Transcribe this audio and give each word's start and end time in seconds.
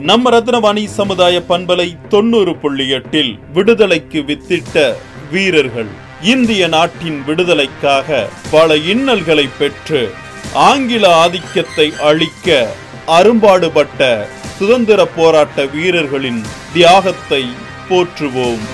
நம்ம 0.00 0.30
ரத்னவாணி 0.30 0.84
சமுதாய 0.84 1.42
பண்பலை 1.48 2.08
தொண்ணூறு 2.08 2.56
புள்ளி 2.56 2.88
எட்டில் 2.88 3.38
விடுதலைக்கு 3.52 4.20
வித்திட்ட 4.20 4.94
வீரர்கள். 5.30 5.88
இந்திய 6.22 6.68
நாட்டின் 6.68 7.24
விடுதலைக்காக 7.24 8.28
பல 8.50 8.76
இன்னல்களை 8.76 9.48
பெற்று 9.58 10.10
ஆங்கில 10.52 11.16
ஆதிக்கத்தை 11.16 11.92
அழிக்க 12.00 12.68
அரும்பாடுபட்ட 13.06 14.28
சுதந்திர 14.58 15.06
போராட்ட 15.06 15.64
வீரர்களின் 15.64 16.42
தியாகத்தை 16.72 17.42
போற்றுவோம். 17.88 18.64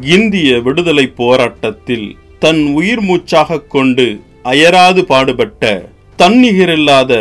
இந்திய 0.00 0.60
விடுதலை 0.60 1.06
போராட்டத்தில் 1.06 2.16
தன் 2.38 2.72
உயிர் 2.74 3.00
மூச்சாக 3.00 3.58
கொண்டு 3.60 4.20
அயராது 4.42 5.04
பாடுபட்ட 5.04 5.90
தன்னிகரில்லாத 6.16 7.12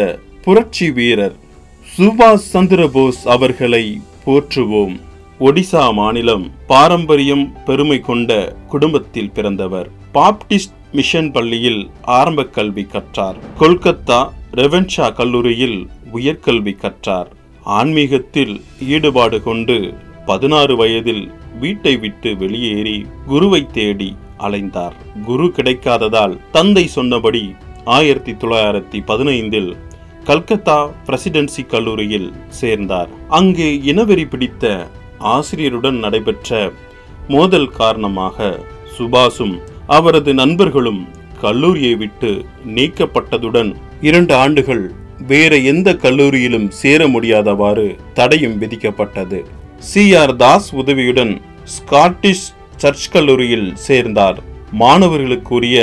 புரட்சி 0.41 0.91
வீரர் 0.91 1.35
சுபாஷ் 1.97 2.47
சந்திரபோஸ் 2.53 3.21
அவர்களை 3.25 4.01
போற்றுவோம். 4.25 4.95
ஒடிசா 5.39 5.93
மாநிலம் 5.93 6.51
பாரம்பரியம் 6.67 7.53
பெருமை 7.65 7.99
கொண்ட 7.99 8.55
குடும்பத்தில் 8.67 9.31
பிறந்தவர். 9.31 9.89
பாப்டிஸ்ட் 10.13 10.75
மிஷன் 10.91 11.31
பள்ளியில் 11.31 11.89
ஆரம்ப 12.01 12.45
கல்வி 12.45 12.83
கற்றார். 12.83 13.37
கொல்கத்தா 13.59 14.29
ரெவென்ஷா 14.53 15.13
கல்லூரியில் 15.13 15.87
உயர்கல்வி 16.13 16.75
கற்றார். 16.75 17.31
ஆன்மீகத்தில் 17.63 18.61
ஈடுபாடு 18.87 19.43
கொண்டு 19.43 19.93
பதினாறு 20.25 20.75
வயதில் 20.75 21.31
வீட்டை 21.59 21.97
விட்டு 21.97 22.37
வெளியேறி 22.37 23.05
குருவை 23.27 23.67
தேடி 23.73 24.15
அலைந்தார். 24.39 24.91
குரு 25.25 25.45
கிடைக்காததால் 25.45 26.37
தந்தை 26.51 26.87
சொன்னபடி 26.87 27.55
ஆயிரத்தி 27.85 28.31
தொள்ளாயிரத்தி 28.31 28.99
பதினைந்தில் 29.07 29.75
கல்கத்தா 30.23 30.89
பிரசிடென்சி 31.05 31.65
கல்லூரியில் 31.67 32.33
சேர்ந்தார். 32.49 33.09
அங்கு 33.29 33.79
இனவெறி 33.85 34.29
பிடித்த 34.29 34.87
ஆசிரியருடன் 35.17 35.95
நடைபெற்ற 35.95 36.71
மோதல் 37.27 37.69
காரணமாக 37.69 38.59
சுபாஷும் 38.97 39.61
அவரது 39.87 40.33
நண்பர்களும் 40.33 41.07
கல்லூரியை 41.41 41.95
விட்டு 41.95 42.45
நீக்கப்பட்டதுடன் 42.75 43.75
இரண்டு 44.01 44.35
ஆண்டுகள் 44.35 44.91
வேற 45.27 45.57
எந்த 45.57 45.93
கல்லூரியிலும் 45.93 46.67
சேர 46.69 47.07
முடியாதவாறு 47.07 47.95
தடையும் 48.13 48.61
விதிக்கப்பட்டது. 48.61 49.43
சி. 49.79 50.15
ஆர். 50.15 50.35
தாஸ் 50.35 50.75
உதவியுடன் 50.75 51.41
ஸ்காட்டிஷ் 51.63 52.54
சர்ச் 52.85 53.11
கல்லூரியில் 53.11 53.75
சேர்ந்தார். 53.75 54.39
மாணவர்களுக்குரிய 54.79 55.77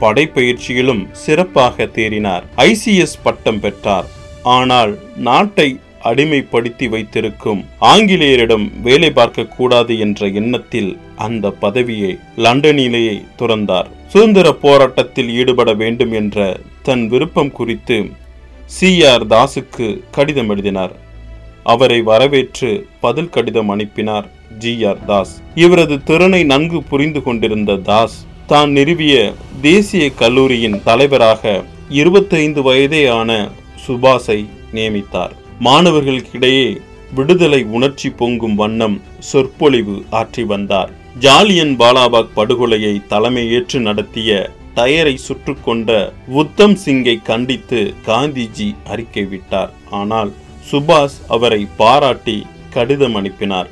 படைப்பயிற்சியிலும் 0.00 1.10
சிறப்பாக 1.12 1.84
தேறினார். 1.84 2.42
ஐசிஎஸ் 2.56 3.16
பட்டம் 3.22 3.60
பெற்றார். 3.60 4.06
ஆனால் 4.42 4.98
நாட்டை 5.16 5.78
அடிமைப்படுத்தி 6.04 6.88
வைத்திருக்கும் 6.88 7.64
ஆங்கிலேயரிடம் 7.80 8.80
வேலை 8.82 9.10
பார்க்க 9.10 9.44
கூடாது 9.44 9.98
என்ற 9.98 10.26
எண்ணத்தில் 10.26 10.98
அந்த 11.16 11.50
பதவியை 11.50 12.18
லண்டனிலேயே 12.36 13.24
துறந்தார். 13.38 13.86
சுதந்திர 14.08 14.52
போராட்டத்தில் 14.52 15.30
ஈடுபட 15.30 15.72
வேண்டும் 15.72 16.12
என்ற 16.12 16.56
தன் 16.82 17.08
விருப்பம் 17.08 17.52
குறித்து 17.52 18.10
சி 18.66 19.06
ஆர் 19.06 19.26
தாஸுக்கு 19.26 20.00
கடிதம் 20.10 20.48
எழுதினார். 20.48 21.04
அவரை 21.72 21.98
வரவேற்று 22.08 22.70
பதில் 23.04 23.32
கடிதம் 23.34 23.70
அனுப்பினார் 23.74 24.26
ஜி 24.62 24.72
ஆர் 24.90 25.00
தாஸ். 25.10 25.32
இவரது 25.64 25.96
திறனை 26.08 26.42
நன்கு 26.52 26.80
புரிந்து 26.90 27.20
கொண்டிருந்த 27.22 27.74
தாஸ் 27.88 28.16
தான் 28.52 28.70
நிறுவிய 28.78 29.14
தேசிய 29.68 30.04
கல்லூரியின் 30.20 30.78
தலைவராக 30.88 31.62
இருபத்தைந்து 32.00 32.62
வயதே 32.68 33.02
ஆன 33.18 33.30
சுபாஷை 33.86 34.38
நியமித்தார். 34.76 35.34
மாணவர்களுக்கிடையே 35.66 36.68
விடுதலை 37.18 37.60
உணர்ச்சி 37.76 38.08
பொங்கும் 38.20 38.56
வண்ணம் 38.60 38.96
சொற்பொழிவு 39.30 39.96
ஆற்றி 40.20 40.44
வந்தார். 40.52 40.90
ஜாலியன் 41.24 41.74
பாலாபாக் 41.80 42.34
படுகொலையை 42.38 42.94
தலைமையேற்று 43.12 43.78
நடத்திய 43.88 44.30
டயரை 44.78 45.14
சுற்றுக்கொண்ட 45.26 45.90
உத்தம் 46.40 46.74
சிங்கை 46.84 47.14
கண்டித்து 47.28 47.80
காந்திஜி 48.08 48.68
அறிக்கை 48.92 49.24
விட்டார். 49.32 49.70
ஆனால் 50.00 50.32
சுபாஷ் 50.70 51.18
அவரை 51.28 51.66
பாராட்டி 51.76 52.46
கடிதம் 52.70 53.14
அனுப்பினார். 53.14 53.68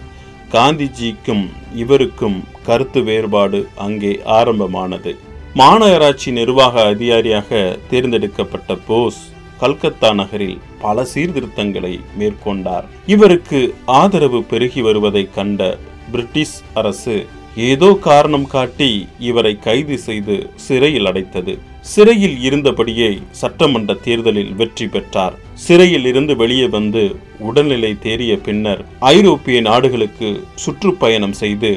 காந்திஜிக்கும் 0.53 1.45
இவருக்கும் 1.75 2.45
கருத்து 2.67 3.03
வேறுபாடு 3.03 3.69
அங்கே 3.75 4.21
ஆரம்பமானது. 4.25 5.13
மாநகராட்சி 5.55 6.33
நிர்வாக 6.33 6.85
அதிகாரியாக 6.85 7.79
தேர்ந்தெடுக்கப்பட்ட 7.91 8.75
போஸ் 8.87 9.21
கல்கத்தா 9.61 10.13
நகரில் 10.13 10.59
பல 10.81 11.05
சீர்திருத்தங்களை 11.05 12.01
மேற்கொண்டார். 12.19 12.87
இவருக்கு 13.07 13.75
ஆதரவு 13.85 14.43
பெருகி 14.43 14.83
வருவதை 14.83 15.29
கண்ட 15.35 15.79
பிரிட்டிஷ் 16.13 16.59
அரசு 16.75 17.27
ஏதோ 17.57 17.99
காரணம் 18.01 18.47
காட்டி 18.47 19.09
இவரை 19.19 19.59
கைது 19.59 19.99
செய்து 19.99 20.51
சிறையில் 20.55 21.07
அடைத்தது. 21.07 21.59
சிறையில் 21.93 22.37
இருந்தபடியே 22.49 23.09
சட்டமன்ற 23.41 23.95
தேர்தலில் 23.95 24.53
வெற்றி 24.55 24.87
பெற்றார். 24.89 25.35
சிறையில் 25.65 26.07
இருந்து 26.11 26.37
வெளியே 26.37 26.69
வந்து 26.69 27.03
உடல்நிலை 27.49 27.93
தேறிய 28.05 28.35
பின்னர் 28.47 28.83
ஐரோப்பிய 28.99 29.61
நாடுகளுக்கு 29.61 30.31
சுற்றுப்பயணம் 30.55 31.37
செய்து 31.43 31.73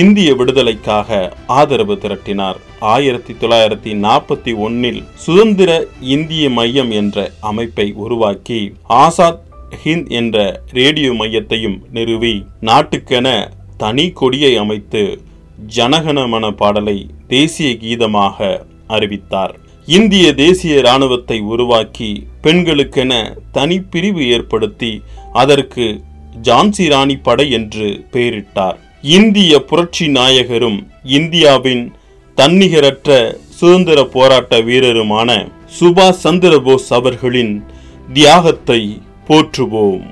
இந்திய 0.00 0.34
விடுதலைக்காக 0.34 1.08
ஆதரவு 1.46 1.94
திரட்டினார். 1.94 2.58
ஆயிரத்தி 2.94 3.32
தொள்ளாயிரத்தி 3.40 3.92
நாற்பத்தி 4.04 4.52
ஒன்னில் 4.56 5.00
சுதந்திர 5.24 5.70
இந்திய 6.00 6.44
மையம் 6.50 6.90
என்ற 6.90 7.30
அமைப்பை 7.40 7.86
உருவாக்கி 8.04 8.60
ஆசாத் 9.02 9.40
ஹிந்த் 9.84 10.10
என்ற 10.20 10.36
ரேடியோ 10.78 11.12
மையத்தையும் 11.12 11.78
நிறுவி 11.90 12.34
நாட்டுக்கென 12.60 13.28
தனி 13.76 14.06
கொடியை 14.12 14.52
அமைத்து 14.56 15.02
ஜனகணமன 15.76 16.50
பாடலை 16.50 16.98
தேசிய 17.28 17.70
கீதமாக 17.76 18.38
அறிவித்தார். 18.86 19.58
இந்திய 19.86 20.34
தேசிய 20.34 20.78
இராணுவத்தை 20.78 21.40
உருவாக்கி 21.40 22.26
பெண்களுக்கென 22.42 23.36
தனி 23.52 23.80
பிரிவு 23.80 24.28
ஏற்படுத்தி 24.28 25.02
அதற்கு 25.32 26.02
ஜான்சி 26.42 26.88
ராணி 26.88 27.16
படை 27.16 27.50
என்று 27.50 28.06
பெயரிட்டார். 28.12 28.76
இந்திய 29.02 29.64
புரட்சி 29.64 30.08
நாயகரும் 30.08 30.86
இந்தியாவின் 31.04 31.92
தன்னிகரற்ற 32.36 33.36
சுதந்திர 33.48 34.04
போராட்ட 34.04 34.60
வீரருமான 34.60 35.52
சுபாஷ் 35.80 36.22
சந்திரபோஸ் 36.24 36.88
அவர்களின் 36.88 37.64
தியாகத்தை 38.12 39.00
போற்றுவோம். 39.28 40.02